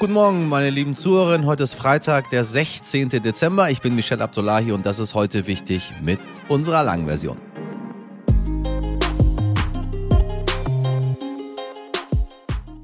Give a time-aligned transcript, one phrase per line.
[0.00, 1.44] Guten Morgen, meine lieben Zuhörerinnen.
[1.44, 3.08] Heute ist Freitag, der 16.
[3.08, 3.68] Dezember.
[3.68, 7.36] Ich bin Michel Abdullahi und das ist heute wichtig mit unserer langen Version.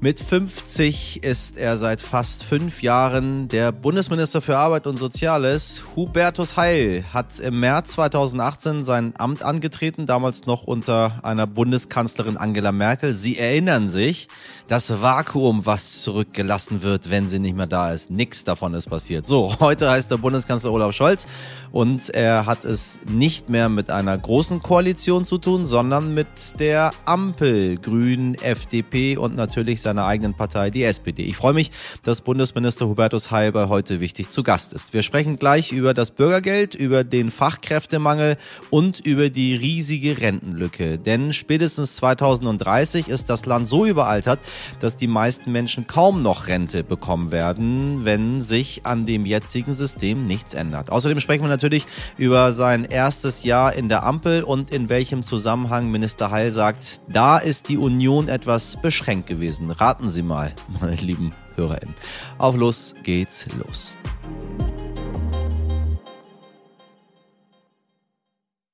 [0.05, 5.81] Mit 50 ist er seit fast fünf Jahren der Bundesminister für Arbeit und Soziales.
[5.95, 12.71] Hubertus Heil hat im März 2018 sein Amt angetreten, damals noch unter einer Bundeskanzlerin Angela
[12.71, 13.15] Merkel.
[13.15, 14.27] Sie erinnern sich,
[14.67, 18.09] das Vakuum, was zurückgelassen wird, wenn sie nicht mehr da ist.
[18.09, 19.27] Nichts davon ist passiert.
[19.27, 21.27] So, heute heißt der Bundeskanzler Olaf Scholz
[21.71, 26.27] und er hat es nicht mehr mit einer großen Koalition zu tun, sondern mit
[26.59, 31.23] der Ampel, Grünen, FDP und natürlich seiner eigenen Partei, die SPD.
[31.23, 31.71] Ich freue mich,
[32.03, 34.93] dass Bundesminister Hubertus Heil bei heute wichtig zu Gast ist.
[34.93, 38.37] Wir sprechen gleich über das Bürgergeld, über den Fachkräftemangel
[38.69, 40.97] und über die riesige Rentenlücke.
[40.97, 44.39] Denn spätestens 2030 ist das Land so überaltert,
[44.79, 50.27] dass die meisten Menschen kaum noch Rente bekommen werden, wenn sich an dem jetzigen System
[50.27, 50.91] nichts ändert.
[50.91, 51.85] Außerdem sprechen wir natürlich
[52.17, 57.37] über sein erstes Jahr in der Ampel und in welchem Zusammenhang Minister Heil sagt, da
[57.37, 59.71] ist die Union etwas beschränkt gewesen.
[59.77, 61.95] Raten Sie mal, meine lieben HörerInnen.
[62.37, 63.97] Auf los geht's los.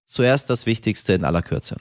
[0.06, 1.78] Zuerst das Wichtigste in aller Kürze.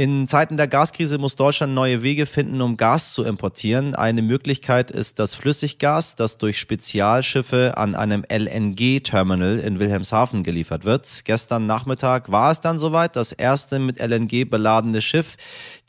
[0.00, 3.94] In Zeiten der Gaskrise muss Deutschland neue Wege finden, um Gas zu importieren.
[3.94, 11.26] Eine Möglichkeit ist das Flüssiggas, das durch Spezialschiffe an einem LNG-Terminal in Wilhelmshaven geliefert wird.
[11.26, 13.14] Gestern Nachmittag war es dann soweit.
[13.14, 15.36] Das erste mit LNG beladene Schiff,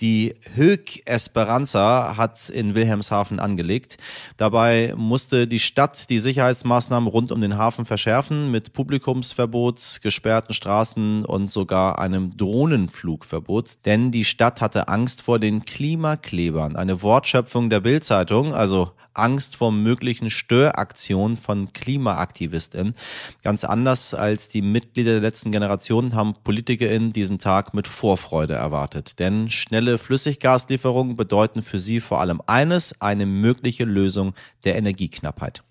[0.02, 3.98] die Höck Esperanza, hat in Wilhelmshaven angelegt.
[4.36, 11.24] Dabei musste die Stadt die Sicherheitsmaßnahmen rund um den Hafen verschärfen mit Publikumsverbot, gesperrten Straßen
[11.24, 16.76] und sogar einem Drohnenflugverbot denn die Stadt hatte Angst vor den Klimaklebern.
[16.76, 22.96] Eine Wortschöpfung der Bildzeitung, also Angst vor möglichen Störaktionen von KlimaaktivistInnen.
[23.44, 29.20] Ganz anders als die Mitglieder der letzten Generation haben PolitikerInnen diesen Tag mit Vorfreude erwartet.
[29.20, 35.62] Denn schnelle Flüssiggaslieferungen bedeuten für sie vor allem eines, eine mögliche Lösung der Energieknappheit.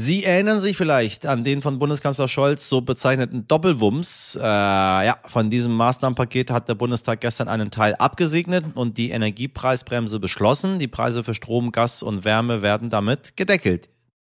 [0.00, 4.38] Sie erinnern sich vielleicht an den von Bundeskanzler Scholz so bezeichneten Doppelwumms.
[4.40, 10.20] Äh, ja, von diesem Maßnahmenpaket hat der Bundestag gestern einen Teil abgesegnet und die Energiepreisbremse
[10.20, 10.78] beschlossen.
[10.78, 13.88] Die Preise für Strom, Gas und Wärme werden damit gedeckelt.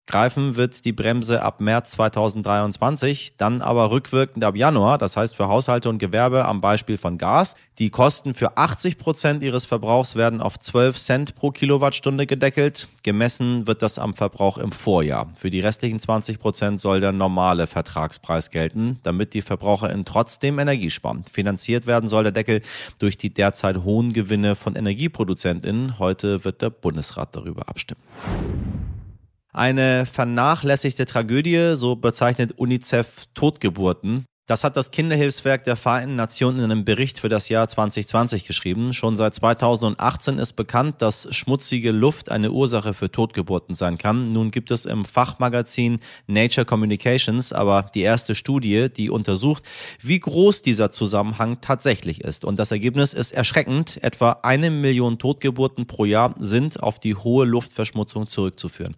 [0.10, 5.48] Greifen wird die Bremse ab März 2023, dann aber rückwirkend ab Januar, das heißt für
[5.48, 7.54] Haushalte und Gewerbe am Beispiel von Gas.
[7.78, 12.90] Die Kosten für 80 Prozent ihres Verbrauchs werden auf 12 Cent pro Kilowattstunde gedeckelt.
[13.04, 15.30] Gemessen wird das am Verbrauch im Vorjahr.
[15.36, 20.90] Für die restlichen 20 Prozent soll der normale Vertragspreis gelten, damit die VerbraucherInnen trotzdem Energie
[20.90, 21.24] sparen.
[21.32, 22.64] Finanziert werden soll der Deckel
[22.98, 26.00] durch die derzeit hohen Gewinne von EnergieproduzentInnen.
[26.00, 28.02] Heute wird der Bundesrat darüber abstimmen.
[29.52, 34.26] Eine vernachlässigte Tragödie, so bezeichnet UNICEF Totgeburten.
[34.46, 38.96] Das hat das Kinderhilfswerk der Vereinten Nationen in einem Bericht für das Jahr 2020 geschrieben.
[38.96, 44.34] Schon seit 2018 ist bekannt, dass schmutzige Luft eine Ursache für Totgeburten sein kann.
[44.34, 49.64] Nun gibt es im Fachmagazin Nature Communications aber die erste Studie, die untersucht,
[50.02, 52.46] wie groß dieser Zusammenhang tatsächlich ist.
[52.46, 54.02] Und das Ergebnis ist erschreckend.
[54.04, 58.96] Etwa eine Million Totgeburten pro Jahr sind auf die hohe Luftverschmutzung zurückzuführen.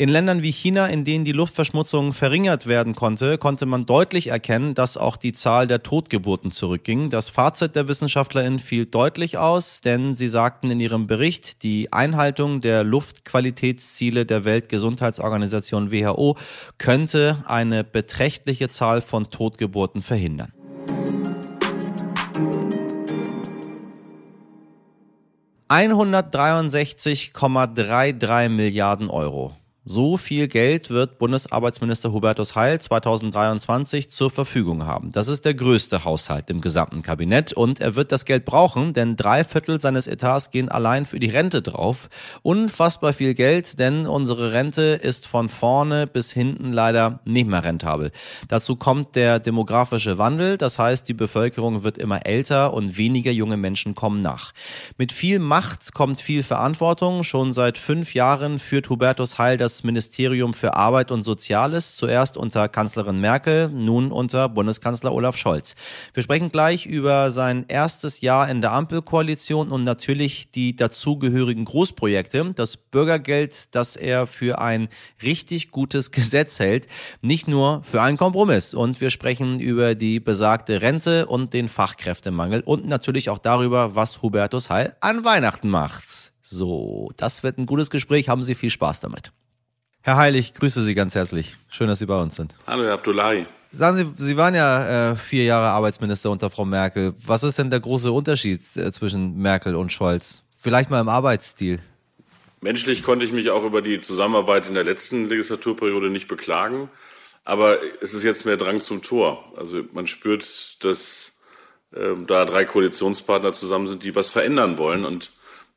[0.00, 4.76] In Ländern wie China, in denen die Luftverschmutzung verringert werden konnte, konnte man deutlich erkennen,
[4.76, 7.10] dass auch die Zahl der Totgeburten zurückging.
[7.10, 12.60] Das Fazit der WissenschaftlerInnen fiel deutlich aus, denn sie sagten in ihrem Bericht, die Einhaltung
[12.60, 16.36] der Luftqualitätsziele der Weltgesundheitsorganisation WHO
[16.78, 20.52] könnte eine beträchtliche Zahl von Totgeburten verhindern.
[25.68, 29.56] 163,33 Milliarden Euro.
[29.90, 35.12] So viel Geld wird Bundesarbeitsminister Hubertus Heil 2023 zur Verfügung haben.
[35.12, 39.16] Das ist der größte Haushalt im gesamten Kabinett und er wird das Geld brauchen, denn
[39.16, 42.10] drei Viertel seines Etats gehen allein für die Rente drauf.
[42.42, 48.12] Unfassbar viel Geld, denn unsere Rente ist von vorne bis hinten leider nicht mehr rentabel.
[48.48, 53.56] Dazu kommt der demografische Wandel, das heißt, die Bevölkerung wird immer älter und weniger junge
[53.56, 54.52] Menschen kommen nach.
[54.98, 57.24] Mit viel Macht kommt viel Verantwortung.
[57.24, 62.68] Schon seit fünf Jahren führt Hubertus Heil das Ministerium für Arbeit und Soziales, zuerst unter
[62.68, 65.74] Kanzlerin Merkel, nun unter Bundeskanzler Olaf Scholz.
[66.14, 72.52] Wir sprechen gleich über sein erstes Jahr in der Ampelkoalition und natürlich die dazugehörigen Großprojekte,
[72.54, 74.88] das Bürgergeld, das er für ein
[75.22, 76.86] richtig gutes Gesetz hält,
[77.20, 78.74] nicht nur für einen Kompromiss.
[78.74, 84.22] Und wir sprechen über die besagte Rente und den Fachkräftemangel und natürlich auch darüber, was
[84.22, 86.32] Hubertus Heil an Weihnachten macht.
[86.50, 88.28] So, das wird ein gutes Gespräch.
[88.28, 89.32] Haben Sie viel Spaß damit.
[90.08, 91.54] Herr Heil, ich grüße Sie ganz herzlich.
[91.68, 92.56] Schön, dass Sie bei uns sind.
[92.66, 93.44] Hallo, Herr Abdullahi.
[93.70, 97.12] Sagen Sie, Sie waren ja äh, vier Jahre Arbeitsminister unter Frau Merkel.
[97.26, 100.44] Was ist denn der große Unterschied äh, zwischen Merkel und Scholz?
[100.58, 101.80] Vielleicht mal im Arbeitsstil.
[102.62, 106.88] Menschlich konnte ich mich auch über die Zusammenarbeit in der letzten Legislaturperiode nicht beklagen.
[107.44, 109.44] Aber es ist jetzt mehr Drang zum Tor.
[109.58, 111.32] Also man spürt, dass
[111.94, 115.04] äh, da drei Koalitionspartner zusammen sind, die was verändern wollen.
[115.04, 115.32] Und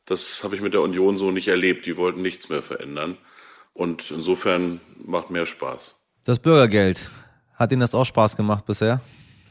[0.05, 1.85] das habe ich mit der Union so nicht erlebt.
[1.85, 3.17] Die wollten nichts mehr verändern.
[3.73, 5.95] Und insofern macht mehr Spaß.
[6.23, 7.09] Das Bürgergeld,
[7.55, 9.01] hat Ihnen das auch Spaß gemacht bisher?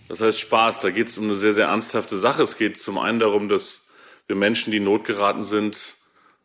[0.09, 2.43] Das heißt Spaß, da geht es um eine sehr, sehr ernsthafte Sache.
[2.43, 3.87] Es geht zum einen darum, dass
[4.27, 5.97] wir Menschen, die in Not geraten sind,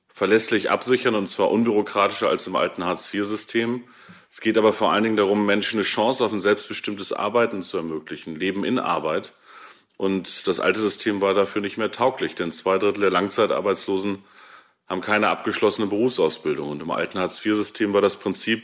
[0.07, 3.83] verlässlich absichern, und zwar unbürokratischer als im alten Hartz-IV-System.
[4.29, 7.77] Es geht aber vor allen Dingen darum, Menschen eine Chance auf ein selbstbestimmtes Arbeiten zu
[7.77, 9.33] ermöglichen, Leben in Arbeit.
[9.97, 14.23] Und das alte System war dafür nicht mehr tauglich, denn zwei Drittel der Langzeitarbeitslosen
[14.87, 16.69] haben keine abgeschlossene Berufsausbildung.
[16.69, 18.63] Und im alten Hartz-IV-System war das Prinzip,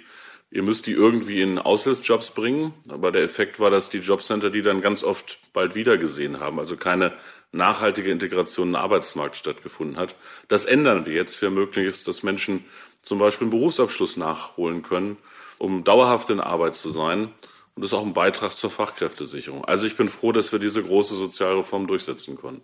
[0.51, 2.73] ihr müsst die irgendwie in Aushilfsjobs bringen.
[2.89, 6.59] Aber der Effekt war, dass die Jobcenter die dann ganz oft bald wieder gesehen haben.
[6.59, 7.13] Also keine
[7.51, 10.15] nachhaltige Integration in den Arbeitsmarkt stattgefunden hat.
[10.47, 11.41] Das ändern wir jetzt.
[11.41, 12.65] Wir ermöglichen es, dass Menschen
[13.01, 15.18] zum Beispiel einen Berufsabschluss nachholen können,
[15.57, 17.29] um dauerhaft in Arbeit zu sein
[17.75, 19.65] und ist auch ein Beitrag zur Fachkräftesicherung.
[19.65, 22.62] Also ich bin froh, dass wir diese große Sozialreform durchsetzen konnten.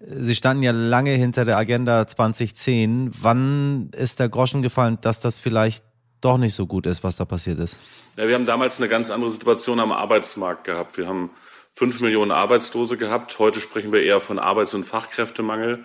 [0.00, 3.12] Sie standen ja lange hinter der Agenda 2010.
[3.20, 5.84] Wann ist der Groschen gefallen, dass das vielleicht
[6.20, 7.78] doch nicht so gut ist, was da passiert ist?
[8.16, 10.96] Ja, wir haben damals eine ganz andere Situation am Arbeitsmarkt gehabt.
[10.96, 11.30] Wir haben
[11.72, 13.38] fünf Millionen Arbeitslose gehabt.
[13.38, 15.84] Heute sprechen wir eher von Arbeits- und Fachkräftemangel.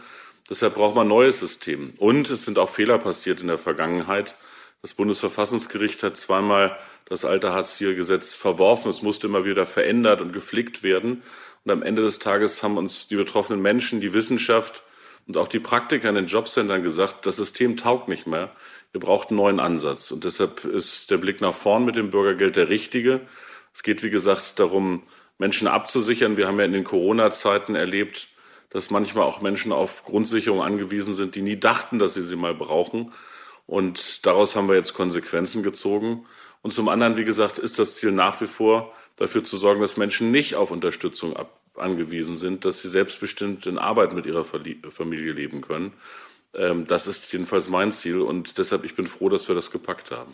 [0.49, 1.93] Deshalb brauchen wir ein neues System.
[1.97, 4.35] Und es sind auch Fehler passiert in der Vergangenheit.
[4.81, 8.89] Das Bundesverfassungsgericht hat zweimal das alte Hartz-IV-Gesetz verworfen.
[8.89, 11.23] Es musste immer wieder verändert und geflickt werden.
[11.63, 14.83] Und am Ende des Tages haben uns die betroffenen Menschen, die Wissenschaft
[15.27, 18.51] und auch die Praktiker in den Jobcentern gesagt, das System taugt nicht mehr.
[18.91, 20.11] Wir brauchen einen neuen Ansatz.
[20.11, 23.21] Und deshalb ist der Blick nach vorn mit dem Bürgergeld der richtige.
[23.73, 25.03] Es geht, wie gesagt, darum,
[25.37, 26.37] Menschen abzusichern.
[26.37, 28.29] Wir haben ja in den Corona-Zeiten erlebt,
[28.69, 32.55] dass manchmal auch Menschen auf Grundsicherung angewiesen sind, die nie dachten, dass sie sie mal
[32.55, 33.11] brauchen.
[33.67, 36.25] Und daraus haben wir jetzt Konsequenzen gezogen.
[36.61, 39.97] Und zum anderen, wie gesagt, ist das Ziel nach wie vor, dafür zu sorgen, dass
[39.97, 41.35] Menschen nicht auf Unterstützung
[41.75, 45.93] angewiesen sind, dass sie selbstbestimmt in Arbeit mit ihrer Familie leben können.
[46.53, 50.11] Ähm, das ist jedenfalls mein Ziel und deshalb ich bin froh, dass wir das gepackt
[50.11, 50.33] haben.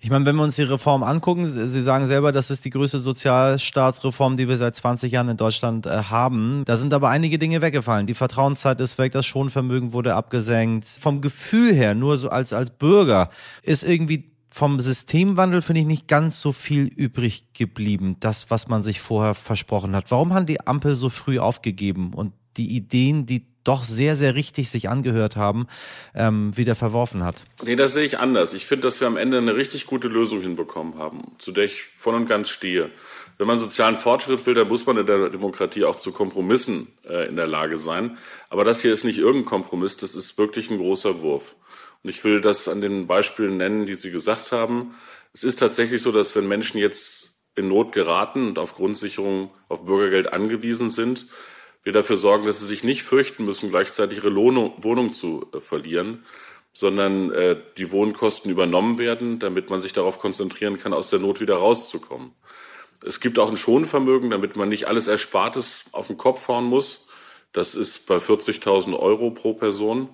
[0.00, 3.00] Ich meine, wenn wir uns die Reform angucken, Sie sagen selber, das ist die größte
[3.00, 6.62] Sozialstaatsreform, die wir seit 20 Jahren in Deutschland äh, haben.
[6.66, 8.06] Da sind aber einige Dinge weggefallen.
[8.06, 10.86] Die Vertrauenszeit ist weg, das Schonvermögen wurde abgesenkt.
[10.86, 13.30] Vom Gefühl her, nur so als, als Bürger,
[13.62, 18.16] ist irgendwie vom Systemwandel, finde ich, nicht ganz so viel übrig geblieben.
[18.20, 20.10] Das, was man sich vorher versprochen hat.
[20.12, 24.70] Warum haben die Ampel so früh aufgegeben und die Ideen, die doch sehr, sehr richtig
[24.70, 25.66] sich angehört haben,
[26.14, 27.44] ähm, wieder verworfen hat.
[27.62, 28.54] Nee, das sehe ich anders.
[28.54, 31.84] Ich finde, dass wir am Ende eine richtig gute Lösung hinbekommen haben, zu der ich
[31.94, 32.90] voll und ganz stehe.
[33.36, 37.28] Wenn man sozialen Fortschritt will, dann muss man in der Demokratie auch zu Kompromissen äh,
[37.28, 38.16] in der Lage sein.
[38.48, 41.54] Aber das hier ist nicht irgendein Kompromiss, das ist wirklich ein großer Wurf.
[42.02, 44.94] Und ich will das an den Beispielen nennen, die Sie gesagt haben.
[45.34, 49.84] Es ist tatsächlich so, dass wenn Menschen jetzt in Not geraten und auf Grundsicherung, auf
[49.84, 51.26] Bürgergeld angewiesen sind,
[51.88, 56.22] wir dafür sorgen, dass sie sich nicht fürchten müssen, gleichzeitig ihre Wohnung, zu äh, verlieren,
[56.74, 61.40] sondern äh, die Wohnkosten übernommen werden, damit man sich darauf konzentrieren kann, aus der Not
[61.40, 62.32] wieder rauszukommen.
[63.06, 67.06] Es gibt auch ein Schonvermögen, damit man nicht alles Erspartes auf den Kopf hauen muss.
[67.54, 70.10] Das ist bei 40.000 Euro pro Person.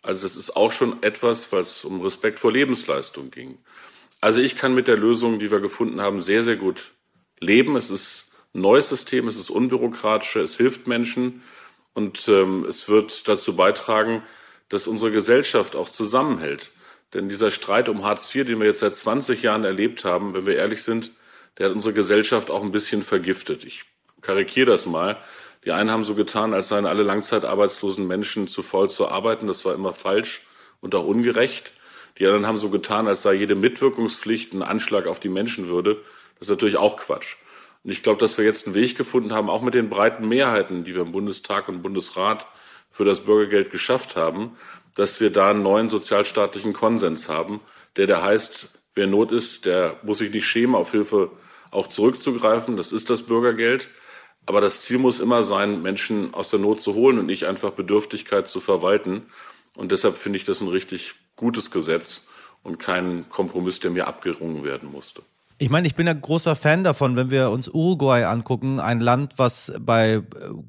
[0.00, 3.58] Also das ist auch schon etwas, weil es um Respekt vor Lebensleistung ging.
[4.22, 6.92] Also ich kann mit der Lösung, die wir gefunden haben, sehr, sehr gut
[7.38, 7.76] leben.
[7.76, 11.42] Es ist neues System, es ist unbürokratischer, es hilft Menschen
[11.94, 14.22] und ähm, es wird dazu beitragen,
[14.68, 16.72] dass unsere Gesellschaft auch zusammenhält.
[17.14, 20.46] Denn dieser Streit um Hartz IV, den wir jetzt seit 20 Jahren erlebt haben, wenn
[20.46, 21.12] wir ehrlich sind,
[21.56, 23.64] der hat unsere Gesellschaft auch ein bisschen vergiftet.
[23.64, 23.84] Ich
[24.20, 25.16] karikiere das mal.
[25.64, 29.46] Die einen haben so getan, als seien alle langzeitarbeitslosen Menschen zu voll zu arbeiten.
[29.46, 30.46] Das war immer falsch
[30.80, 31.72] und auch ungerecht.
[32.18, 35.96] Die anderen haben so getan, als sei jede Mitwirkungspflicht ein Anschlag auf die Menschenwürde.
[36.38, 37.36] Das ist natürlich auch Quatsch.
[37.84, 40.84] Und ich glaube, dass wir jetzt einen Weg gefunden haben, auch mit den breiten Mehrheiten,
[40.84, 42.46] die wir im Bundestag und Bundesrat
[42.90, 44.56] für das Bürgergeld geschafft haben,
[44.94, 47.60] dass wir da einen neuen sozialstaatlichen Konsens haben,
[47.96, 51.30] der da heißt, Wer Not ist, der muss sich nicht schämen, auf Hilfe
[51.70, 52.76] auch zurückzugreifen.
[52.76, 53.90] Das ist das Bürgergeld.
[54.44, 57.70] Aber das Ziel muss immer sein, Menschen aus der Not zu holen und nicht einfach
[57.70, 59.26] Bedürftigkeit zu verwalten.
[59.76, 62.26] Und deshalb finde ich das ein richtig gutes Gesetz
[62.64, 65.22] und kein Kompromiss, der mir abgerungen werden musste.
[65.60, 69.34] Ich meine, ich bin ein großer Fan davon, wenn wir uns Uruguay angucken, ein Land,
[69.38, 70.22] was bei äh,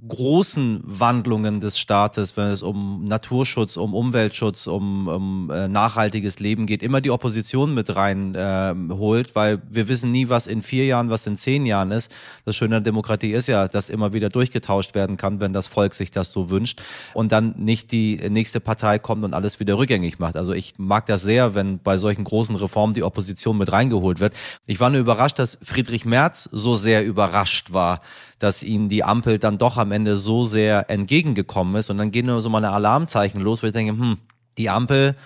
[0.07, 6.65] großen Wandlungen des Staates, wenn es um Naturschutz, um Umweltschutz, um, um äh, nachhaltiges Leben
[6.65, 11.11] geht, immer die Opposition mit reinholt, äh, weil wir wissen nie, was in vier Jahren,
[11.11, 12.11] was in zehn Jahren ist.
[12.45, 15.93] Das Schöne an Demokratie ist ja, dass immer wieder durchgetauscht werden kann, wenn das Volk
[15.93, 16.81] sich das so wünscht
[17.13, 20.35] und dann nicht die nächste Partei kommt und alles wieder rückgängig macht.
[20.35, 24.33] Also ich mag das sehr, wenn bei solchen großen Reformen die Opposition mit reingeholt wird.
[24.65, 27.99] Ich ich war nur überrascht, dass Friedrich Merz so sehr überrascht war,
[28.39, 31.89] dass ihm die Ampel dann doch am Ende so sehr entgegengekommen ist.
[31.89, 34.19] Und dann gehen nur so meine Alarmzeichen los, wo ich denke, hm,
[34.57, 35.17] die Ampel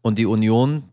[0.00, 0.84] und die Union,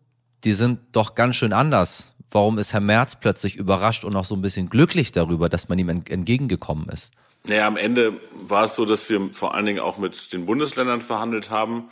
[0.43, 2.13] die sind doch ganz schön anders.
[2.29, 5.79] Warum ist Herr Merz plötzlich überrascht und auch so ein bisschen glücklich darüber, dass man
[5.79, 7.11] ihm entgegengekommen ist?
[7.45, 11.01] Naja, am Ende war es so, dass wir vor allen Dingen auch mit den Bundesländern
[11.01, 11.85] verhandelt haben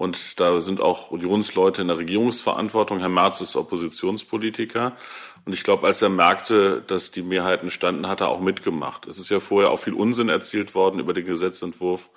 [0.00, 3.00] und da sind auch Unionsleute in der Regierungsverantwortung.
[3.00, 4.96] Herr Merz ist Oppositionspolitiker.
[5.44, 9.06] Und ich glaube, als er merkte, dass die Mehrheiten standen, hat er auch mitgemacht.
[9.06, 12.10] Es ist ja vorher auch viel Unsinn erzielt worden über den Gesetzentwurf.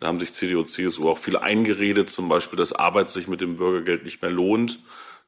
[0.00, 3.40] Da haben sich CDU und CSU auch viel eingeredet, zum Beispiel, dass Arbeit sich mit
[3.40, 4.80] dem Bürgergeld nicht mehr lohnt.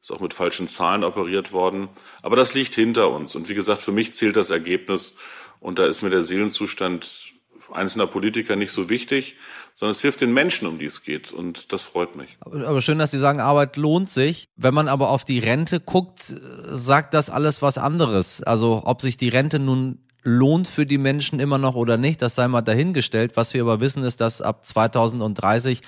[0.03, 1.89] Ist auch mit falschen Zahlen operiert worden.
[2.23, 3.35] Aber das liegt hinter uns.
[3.35, 5.15] Und wie gesagt, für mich zählt das Ergebnis.
[5.61, 7.33] Und da ist mir der Seelenzustand
[7.73, 9.37] einzelner Politiker nicht so wichtig,
[9.75, 11.33] sondern es hilft den Menschen, um die es geht.
[11.33, 12.37] Und das freut mich.
[12.41, 14.47] Aber schön, dass Sie sagen, Arbeit lohnt sich.
[14.57, 18.43] Wenn man aber auf die Rente guckt, sagt das alles was anderes.
[18.43, 22.35] Also ob sich die Rente nun lohnt für die Menschen immer noch oder nicht, das
[22.35, 23.37] sei mal dahingestellt.
[23.37, 25.83] Was wir aber wissen, ist, dass ab 2030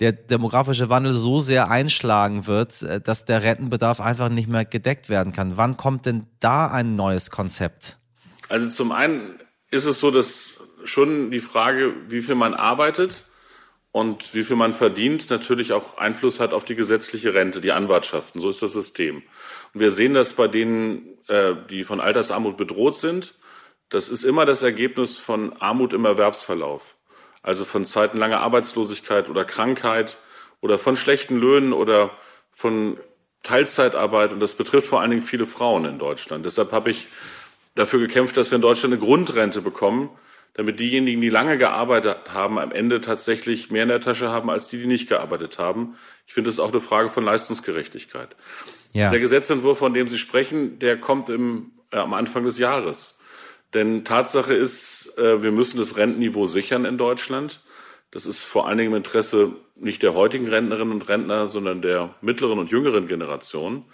[0.00, 5.32] der demografische Wandel so sehr einschlagen wird, dass der Rentenbedarf einfach nicht mehr gedeckt werden
[5.32, 5.56] kann.
[5.56, 7.96] Wann kommt denn da ein neues Konzept?
[8.50, 9.38] Also zum einen
[9.70, 10.57] ist es so, dass
[10.88, 13.24] schon die Frage, wie viel man arbeitet
[13.92, 18.40] und wie viel man verdient, natürlich auch Einfluss hat auf die gesetzliche Rente, die Anwartschaften.
[18.40, 19.22] So ist das System.
[19.74, 23.34] Und wir sehen das bei denen, äh, die von Altersarmut bedroht sind.
[23.88, 26.96] Das ist immer das Ergebnis von Armut im Erwerbsverlauf.
[27.42, 30.18] Also von zeitenlanger Arbeitslosigkeit oder Krankheit
[30.60, 32.10] oder von schlechten Löhnen oder
[32.52, 32.98] von
[33.42, 34.32] Teilzeitarbeit.
[34.32, 36.44] Und das betrifft vor allen Dingen viele Frauen in Deutschland.
[36.44, 37.08] Deshalb habe ich
[37.74, 40.10] dafür gekämpft, dass wir in Deutschland eine Grundrente bekommen,
[40.54, 44.68] damit diejenigen, die lange gearbeitet haben, am Ende tatsächlich mehr in der Tasche haben als
[44.68, 45.96] die, die nicht gearbeitet haben.
[46.26, 48.34] Ich finde, das ist auch eine Frage von Leistungsgerechtigkeit.
[48.92, 49.10] Ja.
[49.10, 53.18] Der Gesetzentwurf, von dem Sie sprechen, der kommt im, äh, am Anfang des Jahres.
[53.74, 57.60] Denn Tatsache ist, äh, wir müssen das Rentenniveau sichern in Deutschland.
[58.10, 62.14] Das ist vor allen Dingen im Interesse nicht der heutigen Rentnerinnen und Rentner, sondern der
[62.20, 63.84] mittleren und jüngeren Generation.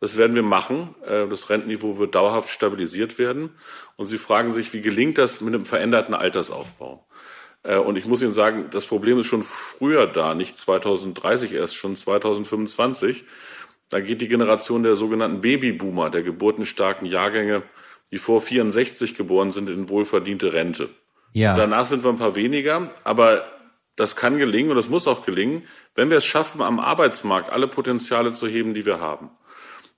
[0.00, 0.94] Das werden wir machen.
[1.06, 3.50] Äh, das Rentenniveau wird dauerhaft stabilisiert werden.
[3.96, 7.06] Und Sie fragen sich, wie gelingt das mit einem veränderten Altersaufbau?
[7.62, 11.76] Äh, und ich muss Ihnen sagen, das Problem ist schon früher da, nicht 2030 erst,
[11.76, 13.24] schon 2025.
[13.90, 17.62] Da geht die Generation der sogenannten Babyboomer, der geburtenstarken Jahrgänge,
[18.10, 20.88] die vor 64 geboren sind, in wohlverdiente Rente.
[21.32, 21.54] Ja.
[21.54, 23.44] danach sind wir ein paar weniger, aber
[23.94, 25.62] das kann gelingen und das muss auch gelingen,
[25.94, 29.30] wenn wir es schaffen, am Arbeitsmarkt alle Potenziale zu heben, die wir haben.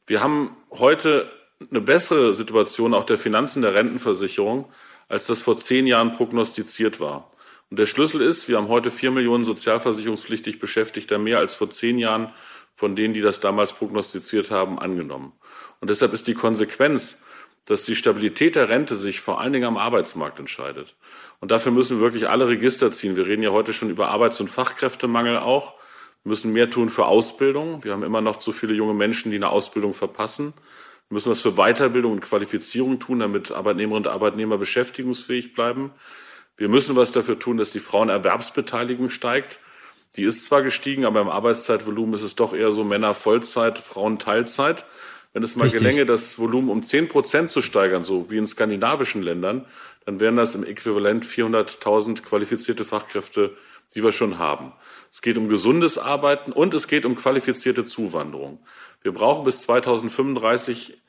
[0.06, 1.30] Wir haben heute
[1.70, 4.70] eine bessere Situation auch der Finanzen der Rentenversicherung,
[5.08, 7.30] als das vor zehn Jahren prognostiziert war.
[7.70, 11.98] Und der Schlüssel ist, wir haben heute vier Millionen sozialversicherungspflichtig Beschäftigter mehr als vor zehn
[11.98, 12.32] Jahren
[12.74, 15.32] von denen, die das damals prognostiziert haben, angenommen.
[15.80, 17.22] Und deshalb ist die Konsequenz,
[17.66, 20.96] dass die Stabilität der Rente sich vor allen Dingen am Arbeitsmarkt entscheidet.
[21.40, 23.14] Und dafür müssen wir wirklich alle Register ziehen.
[23.14, 25.74] Wir reden ja heute schon über Arbeits- und Fachkräftemangel auch.
[26.24, 27.82] Wir müssen mehr tun für Ausbildung.
[27.82, 30.54] Wir haben immer noch zu viele junge Menschen, die eine Ausbildung verpassen.
[31.08, 35.90] Wir müssen was für Weiterbildung und Qualifizierung tun, damit Arbeitnehmerinnen und Arbeitnehmer beschäftigungsfähig bleiben.
[36.56, 39.58] Wir müssen was dafür tun, dass die Frauenerwerbsbeteiligung steigt.
[40.16, 44.18] Die ist zwar gestiegen, aber im Arbeitszeitvolumen ist es doch eher so Männer Vollzeit, Frauen
[44.18, 44.84] Teilzeit.
[45.32, 45.80] Wenn es mal Richtig.
[45.80, 49.64] gelänge, das Volumen um zehn Prozent zu steigern, so wie in skandinavischen Ländern,
[50.04, 53.56] dann wären das im Äquivalent 400.000 qualifizierte Fachkräfte,
[53.94, 54.72] die wir schon haben.
[55.12, 58.60] Es geht um gesundes Arbeiten und es geht um qualifizierte Zuwanderung.
[59.02, 61.02] Wir brauchen bis 2035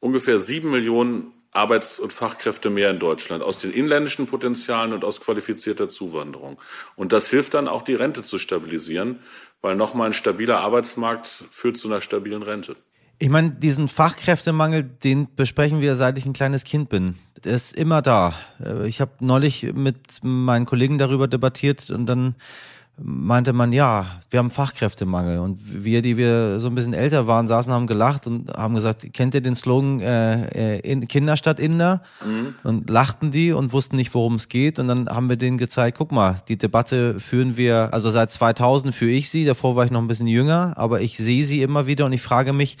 [0.00, 5.20] ungefähr sieben Millionen Arbeits- und Fachkräfte mehr in Deutschland aus den inländischen Potenzialen und aus
[5.22, 6.60] qualifizierter Zuwanderung.
[6.94, 9.20] Und das hilft dann auch, die Rente zu stabilisieren,
[9.62, 12.76] weil nochmal ein stabiler Arbeitsmarkt führt zu einer stabilen Rente.
[13.18, 17.18] Ich meine, diesen Fachkräftemangel, den besprechen wir, seit ich ein kleines Kind bin.
[17.44, 18.34] Der ist immer da.
[18.84, 22.34] Ich habe neulich mit meinen Kollegen darüber debattiert und dann
[23.02, 25.38] meinte man, ja, wir haben Fachkräftemangel.
[25.38, 29.12] Und wir, die wir so ein bisschen älter waren, saßen, haben gelacht und haben gesagt,
[29.12, 32.02] kennt ihr den Slogan äh, äh in, Kinder statt Inder?
[32.24, 32.54] Mhm.
[32.62, 34.78] Und lachten die und wussten nicht, worum es geht.
[34.78, 38.94] Und dann haben wir denen gezeigt, guck mal, die Debatte führen wir, also seit 2000
[38.94, 41.86] führe ich sie, davor war ich noch ein bisschen jünger, aber ich sehe sie immer
[41.86, 42.78] wieder und ich frage mich,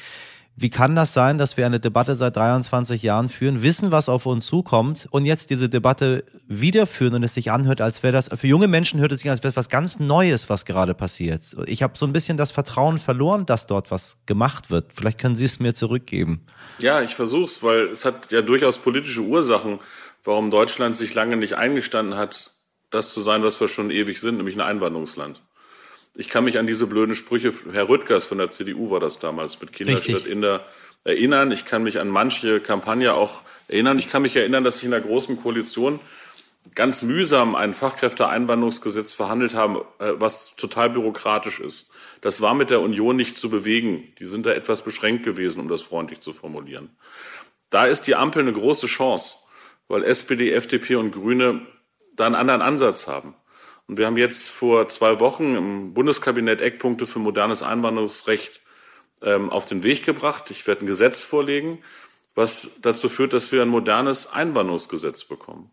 [0.54, 4.26] wie kann das sein, dass wir eine Debatte seit 23 Jahren führen, wissen, was auf
[4.26, 8.46] uns zukommt und jetzt diese Debatte wiederführen und es sich anhört, als wäre das, für
[8.46, 11.42] junge Menschen hört es sich an, als wäre es was ganz Neues, was gerade passiert.
[11.66, 14.92] Ich habe so ein bisschen das Vertrauen verloren, dass dort was gemacht wird.
[14.94, 16.46] Vielleicht können Sie es mir zurückgeben.
[16.78, 19.80] Ja, ich versuch's, weil es hat ja durchaus politische Ursachen,
[20.22, 22.54] warum Deutschland sich lange nicht eingestanden hat,
[22.90, 25.42] das zu sein, was wir schon ewig sind, nämlich ein Einwanderungsland.
[26.14, 29.60] Ich kann mich an diese blöden Sprüche, Herr Rüttgers von der CDU war das damals,
[29.60, 30.66] mit Kinderstadt in der
[31.04, 31.52] erinnern.
[31.52, 33.98] Ich kann mich an manche Kampagne auch erinnern.
[33.98, 36.00] Ich kann mich erinnern, dass ich in der Großen Koalition
[36.74, 41.90] ganz mühsam ein Fachkräfteeinwanderungsgesetz verhandelt haben, äh, was total bürokratisch ist.
[42.20, 44.12] Das war mit der Union nicht zu bewegen.
[44.20, 46.90] Die sind da etwas beschränkt gewesen, um das freundlich zu formulieren.
[47.70, 49.38] Da ist die Ampel eine große Chance,
[49.88, 51.66] weil SPD, FDP und Grüne
[52.14, 53.34] da einen anderen Ansatz haben.
[53.86, 58.60] Und wir haben jetzt vor zwei Wochen im Bundeskabinett Eckpunkte für modernes Einwanderungsrecht
[59.22, 60.50] ähm, auf den Weg gebracht.
[60.50, 61.82] Ich werde ein Gesetz vorlegen,
[62.34, 65.70] was dazu führt, dass wir ein modernes Einwanderungsgesetz bekommen.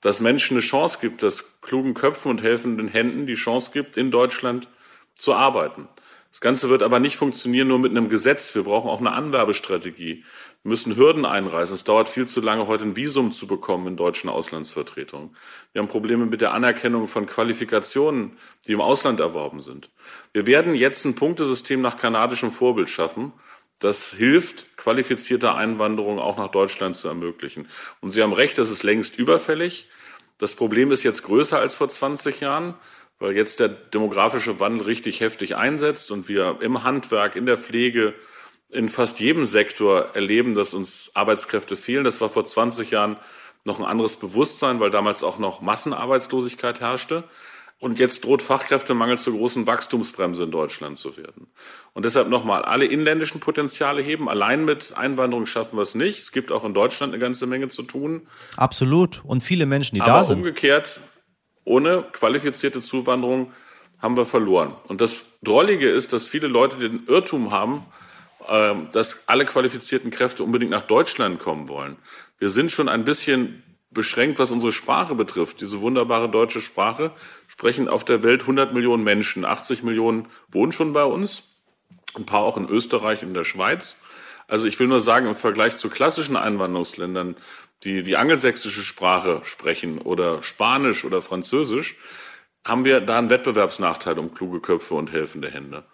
[0.00, 4.10] Dass Menschen eine Chance gibt, dass klugen Köpfen und helfenden Händen die Chance gibt, in
[4.10, 4.68] Deutschland
[5.16, 5.88] zu arbeiten.
[6.30, 8.54] Das Ganze wird aber nicht funktionieren nur mit einem Gesetz.
[8.56, 10.24] Wir brauchen auch eine Anwerbestrategie
[10.64, 11.74] müssen Hürden einreißen.
[11.76, 15.36] Es dauert viel zu lange, heute ein Visum zu bekommen in deutschen Auslandsvertretungen.
[15.72, 19.90] Wir haben Probleme mit der Anerkennung von Qualifikationen, die im Ausland erworben sind.
[20.32, 23.32] Wir werden jetzt ein Punktesystem nach kanadischem Vorbild schaffen.
[23.78, 27.68] Das hilft, qualifizierte Einwanderung auch nach Deutschland zu ermöglichen.
[28.00, 29.88] Und Sie haben recht, das ist längst überfällig.
[30.38, 32.74] Das Problem ist jetzt größer als vor 20 Jahren,
[33.18, 38.14] weil jetzt der demografische Wandel richtig heftig einsetzt und wir im Handwerk, in der Pflege,
[38.74, 42.04] in fast jedem Sektor erleben, dass uns Arbeitskräfte fehlen.
[42.04, 43.16] Das war vor 20 Jahren
[43.64, 47.24] noch ein anderes Bewusstsein, weil damals auch noch Massenarbeitslosigkeit herrschte.
[47.80, 51.48] Und jetzt droht Fachkräftemangel zur großen Wachstumsbremse in Deutschland zu werden.
[51.92, 54.28] Und deshalb nochmal, alle inländischen Potenziale heben.
[54.28, 56.18] Allein mit Einwanderung schaffen wir es nicht.
[56.20, 58.26] Es gibt auch in Deutschland eine ganze Menge zu tun.
[58.56, 59.22] Absolut.
[59.24, 60.38] Und viele Menschen, die Aber da sind.
[60.38, 61.00] umgekehrt,
[61.64, 63.52] ohne qualifizierte Zuwanderung
[64.00, 64.74] haben wir verloren.
[64.88, 67.84] Und das Drollige ist, dass viele Leute den Irrtum haben,
[68.46, 71.96] dass alle qualifizierten Kräfte unbedingt nach Deutschland kommen wollen.
[72.38, 75.60] Wir sind schon ein bisschen beschränkt, was unsere Sprache betrifft.
[75.60, 77.12] Diese wunderbare deutsche Sprache
[77.48, 79.44] sprechen auf der Welt 100 Millionen Menschen.
[79.44, 81.54] 80 Millionen wohnen schon bei uns,
[82.14, 84.00] ein paar auch in Österreich und in der Schweiz.
[84.46, 87.36] Also ich will nur sagen, im Vergleich zu klassischen Einwanderungsländern,
[87.84, 91.96] die die angelsächsische Sprache sprechen oder Spanisch oder Französisch,
[92.66, 95.84] haben wir da einen Wettbewerbsnachteil um kluge Köpfe und helfende Hände.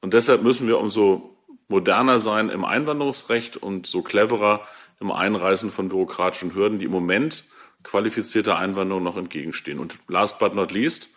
[0.00, 1.35] Und deshalb müssen wir umso
[1.68, 4.66] moderner sein im Einwanderungsrecht und so cleverer
[5.00, 7.44] im Einreißen von bürokratischen Hürden, die im Moment
[7.82, 9.78] qualifizierter Einwanderung noch entgegenstehen.
[9.78, 11.10] Und last but not least,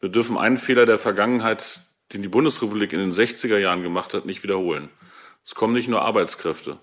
[0.00, 1.80] wir dürfen einen Fehler der Vergangenheit,
[2.12, 4.88] den die Bundesrepublik in den 60er Jahren gemacht hat, nicht wiederholen.
[5.44, 6.78] Es kommen nicht nur Arbeitskräfte,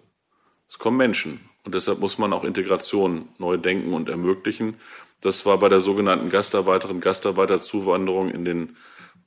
[0.68, 1.40] es kommen Menschen.
[1.66, 4.76] Und deshalb muss man auch Integration neu denken und ermöglichen.
[5.22, 8.76] Das war bei der sogenannten Gastarbeiterin Gastarbeiterzuwanderung in den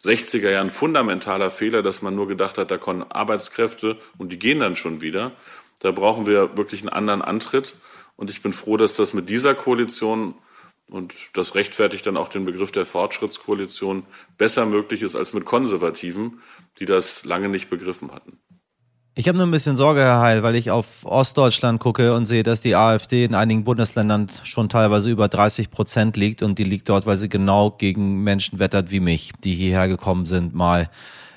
[0.02, 4.60] 60er Jahren fundamentaler Fehler, dass man nur gedacht hat, da kommen Arbeitskräfte und die gehen
[4.60, 5.32] dann schon wieder.
[5.80, 7.76] Da brauchen wir wirklich einen anderen Antritt.
[8.16, 10.34] Und ich bin froh, dass das mit dieser Koalition
[10.90, 14.04] und das rechtfertigt dann auch den Begriff der Fortschrittskoalition
[14.38, 16.40] besser möglich ist als mit Konservativen,
[16.78, 18.38] die das lange nicht begriffen hatten.
[19.18, 22.42] Ich habe nur ein bisschen Sorge, Herr Heil, weil ich auf Ostdeutschland gucke und sehe,
[22.42, 26.90] dass die AfD in einigen Bundesländern schon teilweise über 30 Prozent liegt und die liegt
[26.90, 30.90] dort, weil sie genau gegen Menschen wettert wie mich, die hierher gekommen sind, mal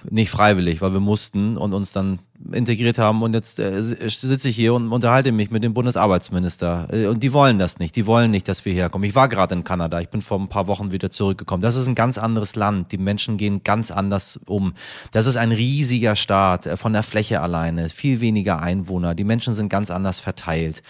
[0.10, 2.20] nicht freiwillig, weil wir mussten und uns dann
[2.54, 7.06] integriert haben und jetzt äh, sitze ich hier und unterhalte mich mit dem Bundesarbeitsminister äh,
[7.08, 9.08] und die wollen das nicht, die wollen nicht, dass wir herkommen.
[9.08, 11.62] Ich war gerade in Kanada, ich bin vor ein paar Wochen wieder zurückgekommen.
[11.62, 14.74] Das ist ein ganz anderes Land, die Menschen gehen ganz anders um.
[15.12, 19.54] Das ist ein riesiger Staat äh, von der Fläche alleine, viel weniger Einwohner, die Menschen
[19.54, 20.82] sind ganz anders verteilt.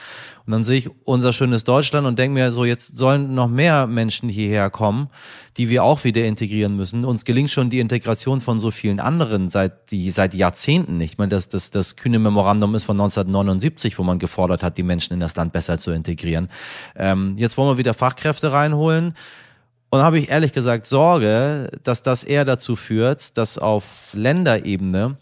[0.49, 3.85] Und dann sehe ich unser schönes Deutschland und denke mir so, jetzt sollen noch mehr
[3.85, 5.09] Menschen hierher kommen,
[5.57, 7.05] die wir auch wieder integrieren müssen.
[7.05, 11.11] Uns gelingt schon die Integration von so vielen anderen seit, die, seit Jahrzehnten nicht.
[11.11, 14.81] Ich meine, das, das, das kühne Memorandum ist von 1979, wo man gefordert hat, die
[14.81, 16.49] Menschen in das Land besser zu integrieren.
[16.95, 19.13] Ähm, jetzt wollen wir wieder Fachkräfte reinholen.
[19.91, 25.17] Und habe ich ehrlich gesagt Sorge, dass das eher dazu führt, dass auf Länderebene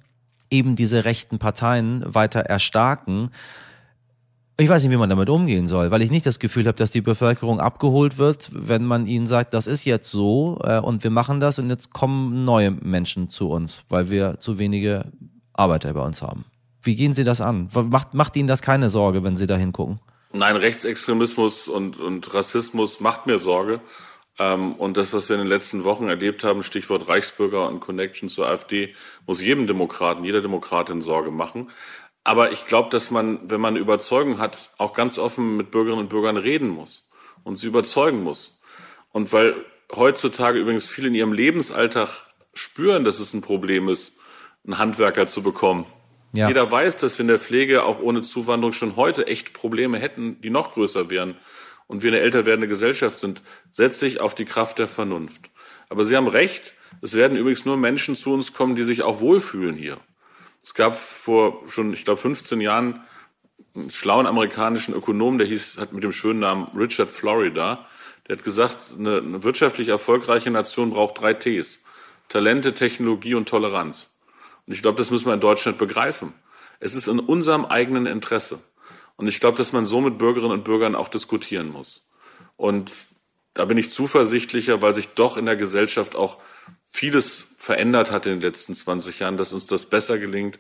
[0.49, 3.31] eben diese rechten Parteien weiter erstarken
[4.59, 6.89] Ich weiß nicht, wie man damit umgehen soll, weil ich nicht das Gefühl habe, dass
[6.89, 11.11] die Bevölkerung abgeholt wird, wenn man ihnen sagt, das ist jetzt so äh, und wir
[11.11, 15.11] machen das und jetzt kommen neue Menschen zu uns, weil wir zu wenige
[15.53, 16.45] Arbeiter bei uns haben.
[16.81, 17.69] Wie gehen Sie das an?
[17.71, 19.99] Macht, macht Ihnen das keine Sorge, wenn Sie da hingucken?
[20.33, 23.79] Nein, Rechtsextremismus und, und Rassismus macht mir Sorge.
[24.39, 28.29] Ähm, und das, was wir in den letzten Wochen erlebt haben, Stichwort Reichsbürger und Connection
[28.29, 28.93] zur AfD,
[29.25, 31.69] muss jedem Demokraten, jeder Demokratin Sorge machen.
[32.27, 36.09] Aber ich glaube, dass man, wenn man Überzeugung hat, auch ganz offen mit Bürgerinnen und
[36.09, 37.09] Bürgern reden muss
[37.45, 38.59] und sie überzeugen muss.
[39.13, 39.55] Und weil
[39.95, 44.19] heutzutage übrigens viele in ihrem Lebensalltag spüren, dass es ein Problem ist,
[44.65, 45.85] einen Handwerker zu bekommen.
[46.33, 46.49] Ja.
[46.49, 50.41] Jeder weiß, dass wir in der Pflege auch ohne Zuwanderung schon heute echt Probleme hätten,
[50.41, 51.37] die noch größer wären.
[51.87, 55.49] Und wir eine älter werdende Gesellschaft sind, setzt sich auf die Kraft der Vernunft.
[55.87, 59.21] Aber Sie haben recht, es werden übrigens nur Menschen zu uns kommen, die sich auch
[59.21, 59.97] wohlfühlen hier.
[60.67, 63.01] Es gab vor schon, ich glaube, 15 Jahren
[63.73, 67.87] einen schlauen amerikanischen Ökonom, der hieß, hat mit dem schönen Namen Richard Florida,
[68.27, 71.79] der hat gesagt, eine, eine wirtschaftlich erfolgreiche Nation braucht drei Ts.
[72.27, 74.13] Talente, Technologie und Toleranz.
[74.65, 76.33] Und ich glaube, das müssen wir in Deutschland begreifen.
[76.81, 78.59] Es ist in unserem eigenen Interesse.
[79.15, 82.09] Und ich glaube, dass man so mit Bürgerinnen und Bürgern auch diskutieren muss.
[82.57, 82.91] Und
[83.53, 86.39] da bin ich zuversichtlicher, weil sich doch in der Gesellschaft auch
[86.87, 90.59] vieles verändert hat in den letzten 20 Jahren, dass uns das besser gelingt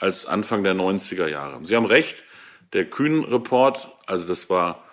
[0.00, 1.64] als Anfang der 90er Jahre.
[1.64, 2.24] Sie haben recht,
[2.72, 4.84] der Kühn-Report, also das war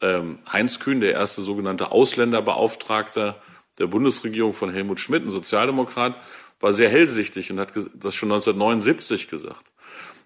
[0.00, 3.36] ähm, Heinz Kühn, der erste sogenannte Ausländerbeauftragte
[3.78, 6.16] der Bundesregierung von Helmut Schmidt, ein Sozialdemokrat,
[6.60, 9.64] war sehr hellsichtig und hat das schon 1979 gesagt.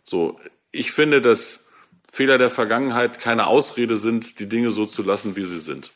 [0.04, 0.38] So,
[0.70, 1.66] ich finde, dass
[2.10, 5.92] Fehler der Vergangenheit keine Ausrede sind, die Dinge so zu lassen, wie sie sind.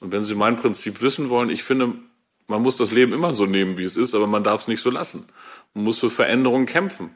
[0.00, 1.94] Und wenn Sie mein Prinzip wissen wollen, ich finde,
[2.48, 4.80] man muss das Leben immer so nehmen, wie es ist, aber man darf es nicht
[4.80, 5.26] so lassen.
[5.74, 7.14] Man muss für Veränderungen kämpfen.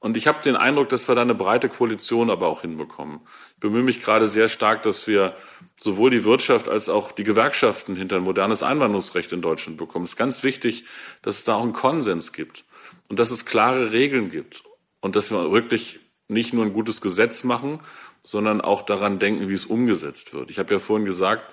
[0.00, 3.20] Und ich habe den Eindruck, dass wir da eine breite Koalition aber auch hinbekommen.
[3.54, 5.36] Ich bemühe mich gerade sehr stark, dass wir
[5.78, 10.04] sowohl die Wirtschaft als auch die Gewerkschaften hinter ein modernes Einwanderungsrecht in Deutschland bekommen.
[10.04, 10.84] Es ist ganz wichtig,
[11.22, 12.64] dass es da auch einen Konsens gibt
[13.08, 14.64] und dass es klare Regeln gibt
[15.00, 17.78] und dass wir wirklich nicht nur ein gutes Gesetz machen,
[18.24, 20.50] sondern auch daran denken, wie es umgesetzt wird.
[20.50, 21.44] Ich habe ja vorhin gesagt,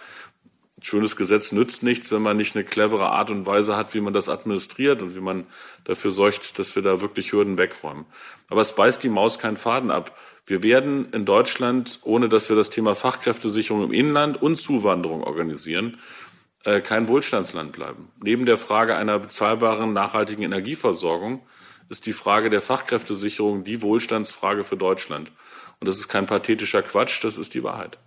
[0.82, 4.14] schönes Gesetz nützt nichts, wenn man nicht eine clevere Art und Weise hat, wie man
[4.14, 5.46] das administriert und wie man
[5.84, 8.06] dafür sorgt, dass wir da wirklich Hürden wegräumen.
[8.50, 10.18] Aber es beißt die Maus keinen Faden ab.
[10.46, 16.00] Wir werden in Deutschland, ohne dass wir das Thema Fachkräftesicherung im Inland und Zuwanderung organisieren,
[16.64, 18.10] äh, kein Wohlstandsland bleiben.
[18.22, 21.42] Neben der Frage einer bezahlbaren, nachhaltigen Energieversorgung
[21.90, 25.32] ist die Frage der Fachkräftesicherung die Wohlstandsfrage für Deutschland.
[25.80, 27.98] Und das ist kein pathetischer Quatsch, das ist die Wahrheit.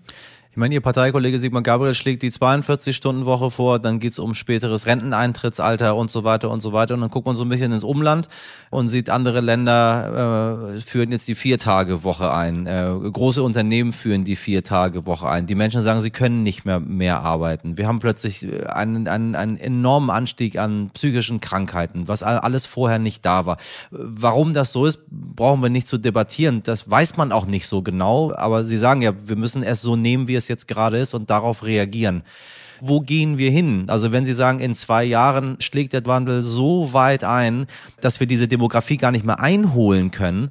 [0.53, 5.97] Ich meine, Ihr Parteikollege Sigmar Gabriel schlägt die 42-Stunden-Woche vor, dann geht's um späteres Renteneintrittsalter
[5.97, 6.93] und so weiter und so weiter.
[6.93, 8.29] Und dann guckt man so ein bisschen ins Umland
[8.69, 12.67] und sieht, andere Länder äh, führen jetzt die Vier-Tage-Woche ein.
[12.67, 15.47] Äh, große Unternehmen führen die Vier-Tage-Woche ein.
[15.47, 17.79] Die Menschen sagen, sie können nicht mehr mehr arbeiten.
[17.79, 23.25] Wir haben plötzlich einen, einen, einen enormen Anstieg an psychischen Krankheiten, was alles vorher nicht
[23.25, 23.57] da war.
[23.91, 26.62] Warum das so ist, brauchen wir nicht zu debattieren.
[26.62, 28.35] Das weiß man auch nicht so genau.
[28.35, 31.14] Aber Sie sagen ja, wir müssen es so nehmen, wie es es jetzt gerade ist
[31.14, 32.22] und darauf reagieren.
[32.81, 33.85] Wo gehen wir hin?
[33.88, 37.66] Also wenn Sie sagen, in zwei Jahren schlägt der Wandel so weit ein,
[38.00, 40.50] dass wir diese Demografie gar nicht mehr einholen können,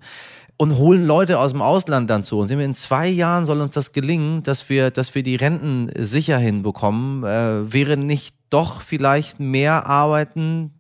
[0.62, 2.52] und holen Leute aus dem Ausland dann zu uns.
[2.52, 7.24] In zwei Jahren soll uns das gelingen, dass wir, dass wir die Renten sicher hinbekommen.
[7.24, 10.72] Äh, wäre nicht doch vielleicht mehr Arbeiten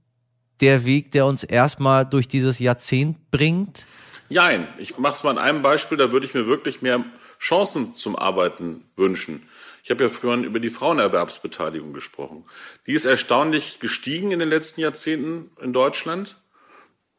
[0.59, 3.87] der Weg, der uns erstmal durch dieses Jahrzehnt bringt?
[4.29, 7.03] Nein, ich mache es mal an einem Beispiel, da würde ich mir wirklich mehr
[7.41, 9.49] Chancen zum Arbeiten wünschen.
[9.83, 12.45] Ich habe ja früher über die Frauenerwerbsbeteiligung gesprochen.
[12.85, 16.37] Die ist erstaunlich gestiegen in den letzten Jahrzehnten in Deutschland.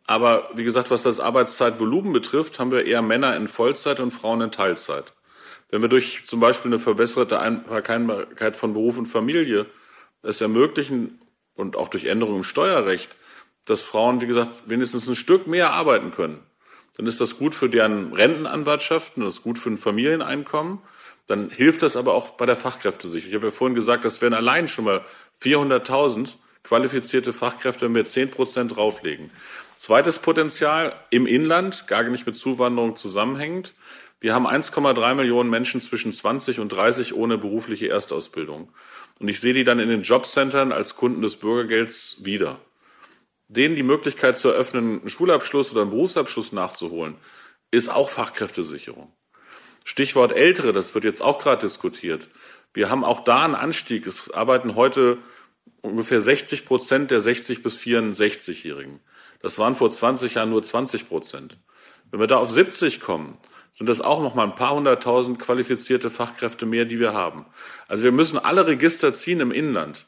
[0.06, 4.40] Aber wie gesagt, was das Arbeitszeitvolumen betrifft, haben wir eher Männer in Vollzeit und Frauen
[4.42, 5.12] in Teilzeit.
[5.70, 9.66] Wenn wir durch zum Beispiel eine verbesserte Einbarkeit von Beruf und Familie
[10.22, 11.18] es ermöglichen
[11.54, 13.16] und auch durch Änderungen im Steuerrecht,
[13.66, 16.40] dass Frauen, wie gesagt, wenigstens ein Stück mehr arbeiten können,
[16.96, 20.78] dann ist das gut für deren Rentenanwartschaften, das ist gut für ein Familieneinkommen.
[21.26, 23.28] Dann hilft das aber auch bei der Fachkräftesicherung.
[23.30, 25.04] Ich habe ja vorhin gesagt, das wären allein schon mal
[25.40, 29.30] 400.000 qualifizierte Fachkräfte, wenn wir 10 Prozent drauflegen.
[29.76, 33.74] Zweites Potenzial im Inland, gar nicht mit Zuwanderung zusammenhängend.
[34.20, 38.68] Wir haben 1,3 Millionen Menschen zwischen 20 und 30 ohne berufliche Erstausbildung.
[39.18, 42.60] Und ich sehe die dann in den Jobcentern als Kunden des Bürgergelds wieder
[43.56, 47.16] denen die Möglichkeit zu eröffnen, einen Schulabschluss oder einen Berufsabschluss nachzuholen,
[47.70, 49.12] ist auch Fachkräftesicherung.
[49.84, 52.28] Stichwort Ältere, das wird jetzt auch gerade diskutiert.
[52.72, 54.06] Wir haben auch da einen Anstieg.
[54.06, 55.18] Es arbeiten heute
[55.80, 59.00] ungefähr 60 Prozent der 60 bis 64-Jährigen.
[59.40, 61.58] Das waren vor 20 Jahren nur 20 Prozent.
[62.10, 63.38] Wenn wir da auf 70 kommen,
[63.72, 67.46] sind das auch noch mal ein paar hunderttausend qualifizierte Fachkräfte mehr, die wir haben.
[67.88, 70.06] Also wir müssen alle Register ziehen im Inland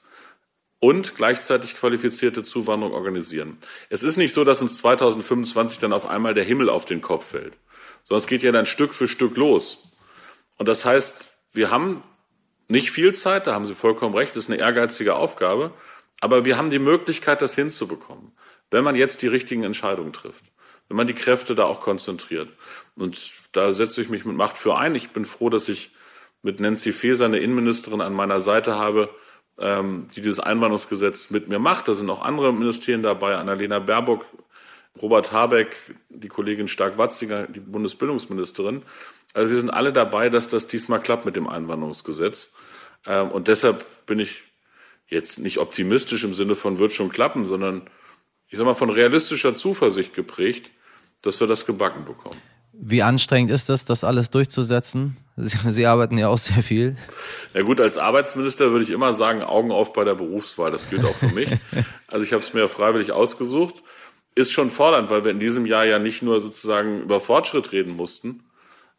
[0.80, 3.58] und gleichzeitig qualifizierte Zuwanderung organisieren.
[3.88, 7.28] Es ist nicht so, dass uns 2025 dann auf einmal der Himmel auf den Kopf
[7.28, 7.54] fällt,
[8.02, 9.92] sondern es geht ja dann Stück für Stück los.
[10.56, 12.02] Und das heißt, wir haben
[12.68, 15.72] nicht viel Zeit, da haben Sie vollkommen recht, das ist eine ehrgeizige Aufgabe,
[16.20, 18.32] aber wir haben die Möglichkeit, das hinzubekommen,
[18.70, 20.44] wenn man jetzt die richtigen Entscheidungen trifft,
[20.88, 22.48] wenn man die Kräfte da auch konzentriert.
[22.96, 24.94] Und da setze ich mich mit Macht für ein.
[24.94, 25.90] Ich bin froh, dass ich
[26.42, 29.10] mit Nancy Faeser eine Innenministerin an meiner Seite habe,
[29.58, 31.88] ähm, die dieses Einwanderungsgesetz mit mir macht.
[31.88, 34.24] Da sind auch andere Ministerien dabei, Annalena Baerbock,
[35.00, 35.76] Robert Habeck,
[36.08, 38.82] die Kollegin Stark-Watzinger, die Bundesbildungsministerin.
[39.32, 42.54] Also wir sind alle dabei, dass das diesmal klappt mit dem Einwanderungsgesetz.
[43.06, 44.42] Ähm, und deshalb bin ich
[45.08, 47.88] jetzt nicht optimistisch im Sinne von wird schon klappen, sondern
[48.48, 50.70] ich sag mal von realistischer Zuversicht geprägt,
[51.22, 52.40] dass wir das gebacken bekommen.
[52.80, 55.16] Wie anstrengend ist es, das alles durchzusetzen?
[55.36, 56.96] Sie, Sie, arbeiten ja auch sehr viel.
[57.54, 60.70] Ja gut, als Arbeitsminister würde ich immer sagen, Augen auf bei der Berufswahl.
[60.70, 61.50] Das gilt auch für mich.
[62.08, 63.82] also ich habe es mir freiwillig ausgesucht.
[64.34, 67.96] Ist schon fordernd, weil wir in diesem Jahr ja nicht nur sozusagen über Fortschritt reden
[67.96, 68.44] mussten,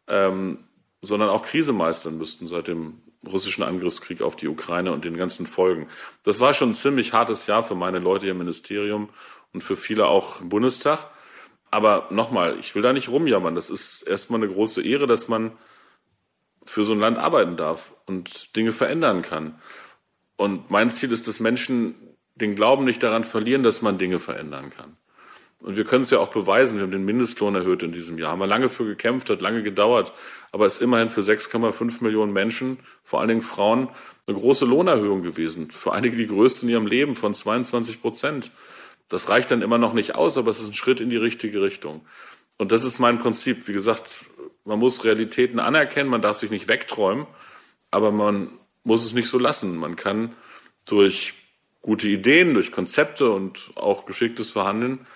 [0.08, 0.58] ähm,
[1.02, 5.46] sondern auch Krise meistern müssten seit dem russischen Angriffskrieg auf die Ukraine und den ganzen
[5.46, 5.88] Folgen.
[6.22, 9.08] Das war schon ein ziemlich hartes Jahr für meine Leute hier im Ministerium
[9.52, 11.10] und für viele auch im Bundestag.
[11.76, 13.54] Aber nochmal, ich will da nicht rumjammern.
[13.54, 15.52] Das ist erstmal eine große Ehre, dass man
[16.64, 19.60] für so ein Land arbeiten darf und Dinge verändern kann.
[20.36, 21.94] Und mein Ziel ist, dass Menschen
[22.34, 24.96] den Glauben nicht daran verlieren, dass man Dinge verändern kann.
[25.60, 26.78] Und wir können es ja auch beweisen.
[26.78, 28.30] Wir haben den Mindestlohn erhöht in diesem Jahr.
[28.32, 30.14] Haben wir lange für gekämpft, hat lange gedauert.
[30.52, 33.90] Aber es ist immerhin für 6,5 Millionen Menschen, vor allen Dingen Frauen,
[34.26, 35.70] eine große Lohnerhöhung gewesen.
[35.70, 38.50] Für einige die größte in ihrem Leben von 22 Prozent.
[39.08, 41.62] Das reicht dann immer noch nicht aus, aber es ist ein Schritt in die richtige
[41.62, 42.04] Richtung.
[42.58, 43.68] Und das ist mein Prinzip.
[43.68, 44.24] Wie gesagt,
[44.64, 47.26] man muss Realitäten anerkennen, man darf sich nicht wegträumen,
[47.90, 49.76] aber man muss es nicht so lassen.
[49.76, 50.34] Man kann
[50.84, 51.34] durch
[51.82, 55.06] gute Ideen, durch Konzepte und auch geschicktes Verhandeln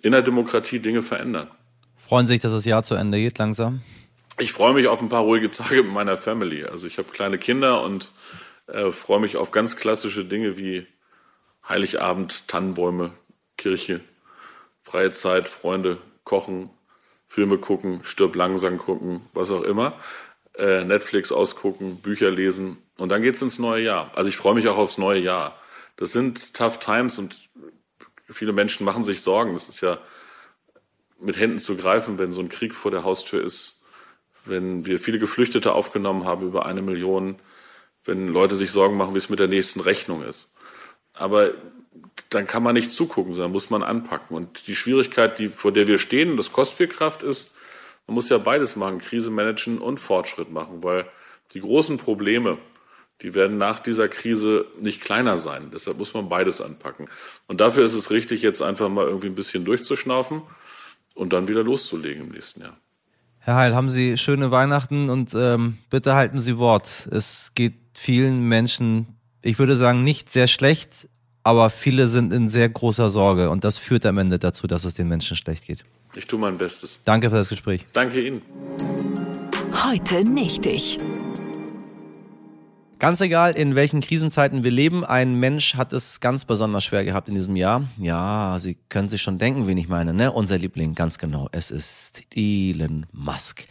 [0.00, 1.50] in der Demokratie Dinge verändern.
[1.96, 3.82] Freuen Sie sich, dass das Jahr zu Ende geht langsam?
[4.38, 6.64] Ich freue mich auf ein paar ruhige Tage mit meiner Family.
[6.64, 8.12] Also ich habe kleine Kinder und
[8.66, 10.86] äh, freue mich auf ganz klassische Dinge wie
[11.66, 13.12] Heiligabend, Tannenbäume,
[13.64, 14.02] Kirche,
[14.82, 16.68] freie Zeit, Freunde, kochen,
[17.28, 19.98] Filme gucken, stirb langsam gucken, was auch immer,
[20.54, 24.10] äh, Netflix ausgucken, Bücher lesen und dann geht's ins neue Jahr.
[24.14, 25.58] Also ich freue mich auch aufs neue Jahr.
[25.96, 27.48] Das sind tough times und
[28.28, 29.54] viele Menschen machen sich Sorgen.
[29.54, 29.96] Das ist ja
[31.18, 33.82] mit Händen zu greifen, wenn so ein Krieg vor der Haustür ist,
[34.44, 37.36] wenn wir viele Geflüchtete aufgenommen haben, über eine Million,
[38.04, 40.52] wenn Leute sich Sorgen machen, wie es mit der nächsten Rechnung ist.
[41.14, 41.54] Aber
[42.30, 44.36] dann kann man nicht zugucken, sondern muss man anpacken.
[44.36, 47.54] Und die Schwierigkeit, die, vor der wir stehen, das kostet viel Kraft, ist,
[48.06, 51.06] man muss ja beides machen, Krise managen und Fortschritt machen, weil
[51.52, 52.58] die großen Probleme,
[53.22, 55.70] die werden nach dieser Krise nicht kleiner sein.
[55.72, 57.08] Deshalb muss man beides anpacken.
[57.46, 60.42] Und dafür ist es richtig, jetzt einfach mal irgendwie ein bisschen durchzuschnaufen
[61.14, 62.76] und dann wieder loszulegen im nächsten Jahr.
[63.38, 66.88] Herr Heil, haben Sie schöne Weihnachten und ähm, bitte halten Sie Wort.
[67.10, 69.06] Es geht vielen Menschen,
[69.42, 71.08] ich würde sagen, nicht sehr schlecht,
[71.44, 74.94] aber viele sind in sehr großer Sorge und das führt am Ende dazu, dass es
[74.94, 75.84] den Menschen schlecht geht.
[76.16, 77.00] Ich tue mein Bestes.
[77.04, 77.86] Danke für das Gespräch.
[77.92, 78.42] Danke Ihnen.
[79.84, 80.96] Heute nicht ich.
[83.04, 87.28] Ganz egal, in welchen Krisenzeiten wir leben, ein Mensch hat es ganz besonders schwer gehabt
[87.28, 87.86] in diesem Jahr.
[87.98, 90.32] Ja, Sie können sich schon denken, wen ich meine, ne?
[90.32, 91.50] Unser Liebling, ganz genau.
[91.52, 93.66] Es ist Elon Musk.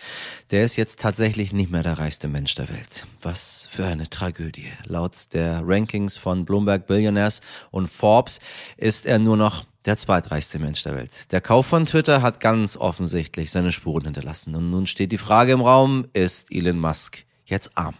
[0.51, 3.07] Der ist jetzt tatsächlich nicht mehr der reichste Mensch der Welt.
[3.23, 4.67] Was für eine Tragödie.
[4.85, 7.41] Laut der Rankings von Bloomberg Billionaires
[7.71, 8.39] und Forbes
[8.77, 11.31] ist er nur noch der zweitreichste Mensch der Welt.
[11.31, 14.53] Der Kauf von Twitter hat ganz offensichtlich seine Spuren hinterlassen.
[14.53, 17.95] Und nun steht die Frage im Raum, ist Elon Musk jetzt arm?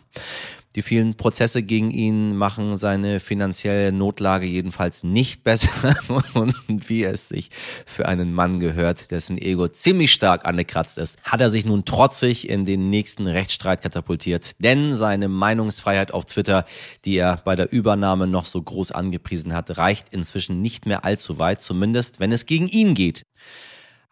[0.76, 5.96] Die vielen Prozesse gegen ihn machen seine finanzielle Notlage jedenfalls nicht besser.
[6.34, 7.52] Und wie es sich
[7.86, 12.50] für einen Mann gehört, dessen Ego ziemlich stark angekratzt ist, hat er sich nun trotzig
[12.50, 14.52] in den nächsten Rechtsstreit katapultiert.
[14.60, 16.66] Denn seine Meinungsfreiheit auf Twitter,
[17.06, 21.38] die er bei der Übernahme noch so groß angepriesen hat, reicht inzwischen nicht mehr allzu
[21.38, 23.26] weit, zumindest wenn es gegen ihn geht.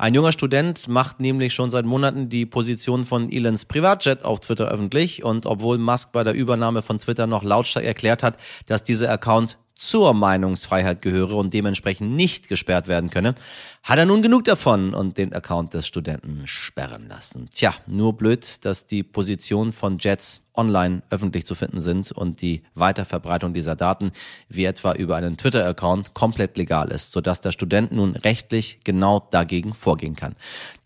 [0.01, 4.67] Ein junger Student macht nämlich schon seit Monaten die Position von Elons Privatjet auf Twitter
[4.67, 5.23] öffentlich.
[5.23, 9.59] Und obwohl Musk bei der Übernahme von Twitter noch lautstark erklärt hat, dass dieser Account
[9.81, 13.33] zur Meinungsfreiheit gehöre und dementsprechend nicht gesperrt werden könne,
[13.81, 17.49] hat er nun genug davon und den Account des Studenten sperren lassen.
[17.51, 22.61] Tja, nur blöd, dass die Positionen von Jets online öffentlich zu finden sind und die
[22.75, 24.11] Weiterverbreitung dieser Daten,
[24.49, 29.73] wie etwa über einen Twitter-Account, komplett legal ist, sodass der Student nun rechtlich genau dagegen
[29.73, 30.35] vorgehen kann.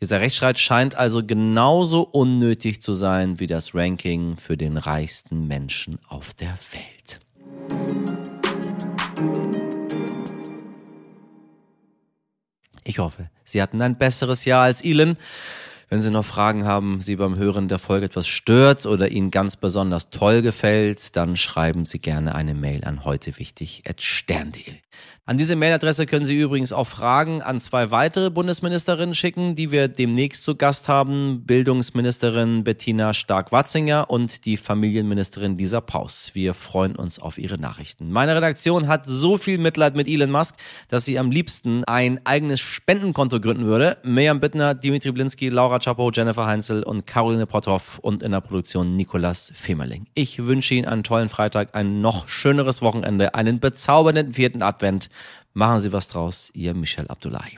[0.01, 5.99] Dieser Rechtsstreit scheint also genauso unnötig zu sein wie das Ranking für den reichsten Menschen
[6.08, 7.19] auf der Welt.
[12.87, 15.17] Ich hoffe, Sie hatten ein besseres Jahr als Elon.
[15.89, 19.55] Wenn Sie noch Fragen haben, Sie beim Hören der Folge etwas stört oder Ihnen ganz
[19.55, 24.75] besonders toll gefällt, dann schreiben Sie gerne eine Mail an heutewichtig.stern.de.
[25.27, 29.87] An diese Mailadresse können Sie übrigens auch Fragen an zwei weitere Bundesministerinnen schicken, die wir
[29.87, 31.43] demnächst zu Gast haben.
[31.45, 36.29] Bildungsministerin Bettina Stark-Watzinger und die Familienministerin Lisa Paus.
[36.33, 38.11] Wir freuen uns auf Ihre Nachrichten.
[38.11, 40.57] Meine Redaktion hat so viel Mitleid mit Elon Musk,
[40.89, 43.97] dass sie am liebsten ein eigenes Spendenkonto gründen würde.
[44.03, 48.95] Miriam Bittner, Dimitri Blinski, Laura Chapo, Jennifer Heinzel und Caroline Potthoff und in der Produktion
[48.95, 50.07] Nikolas Femerling.
[50.13, 55.09] Ich wünsche Ihnen einen tollen Freitag, ein noch schöneres Wochenende, einen bezaubernden vierten Advent.
[55.53, 57.57] Machen Sie was draus, Ihr Michel Abdullahi.